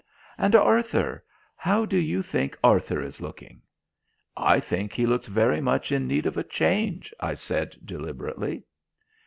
"And 0.35 0.55
Arthur 0.55 1.23
how 1.55 1.85
do 1.85 1.99
you 1.99 2.23
think 2.23 2.57
Arthur 2.63 3.03
is 3.03 3.21
looking?" 3.21 3.61
"I 4.35 4.59
think 4.59 4.93
he 4.93 5.05
looks 5.05 5.27
very 5.27 5.61
much 5.61 5.91
in 5.91 6.07
need 6.07 6.25
of 6.25 6.37
a 6.37 6.43
change," 6.43 7.13
I 7.19 7.35
said 7.35 7.75
deliberately. 7.85 8.63